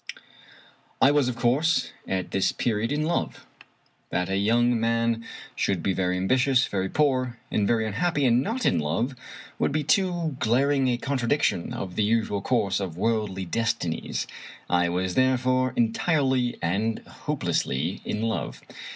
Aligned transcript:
I 0.99 1.11
was, 1.11 1.27
of 1.29 1.35
course, 1.35 1.91
at 2.07 2.31
this 2.31 2.51
period 2.51 2.91
in 2.91 3.03
love. 3.03 3.45
That 4.09 4.29
a 4.29 4.37
young 4.37 4.79
man 4.79 5.23
should 5.55 5.83
be 5.83 5.93
very 5.93 6.17
ambitious, 6.17 6.65
very 6.65 6.89
poor, 6.89 7.37
and 7.51 7.67
very 7.67 7.85
un 7.85 7.93
happy, 7.93 8.25
and 8.25 8.41
not 8.41 8.65
in 8.65 8.79
love, 8.79 9.13
would 9.59 9.71
be 9.71 9.83
too 9.83 10.37
glaring 10.39 10.87
a 10.87 10.97
contradic 10.97 11.43
tion 11.43 11.71
of 11.71 11.97
the 11.97 12.03
usual 12.03 12.41
course 12.41 12.79
of 12.79 12.97
worldly 12.97 13.45
destinies. 13.45 14.25
I 14.67 14.89
was, 14.89 15.13
there 15.13 15.37
fore, 15.37 15.71
entirely 15.75 16.57
and 16.63 16.97
hopelessly 17.05 18.01
in 18.03 18.23
love. 18.23 18.59